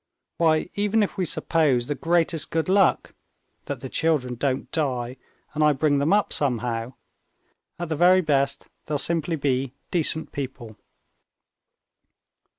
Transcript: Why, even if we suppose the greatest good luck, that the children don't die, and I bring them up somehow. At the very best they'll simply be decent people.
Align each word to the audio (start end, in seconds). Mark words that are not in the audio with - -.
Why, 0.37 0.67
even 0.73 1.03
if 1.03 1.15
we 1.15 1.25
suppose 1.25 1.85
the 1.85 1.93
greatest 1.93 2.49
good 2.49 2.67
luck, 2.67 3.13
that 3.65 3.81
the 3.81 3.87
children 3.87 4.33
don't 4.33 4.71
die, 4.71 5.17
and 5.53 5.63
I 5.63 5.73
bring 5.73 5.99
them 5.99 6.11
up 6.11 6.33
somehow. 6.33 6.93
At 7.77 7.89
the 7.89 7.95
very 7.95 8.21
best 8.21 8.67
they'll 8.87 8.97
simply 8.97 9.35
be 9.35 9.75
decent 9.91 10.31
people. 10.31 10.75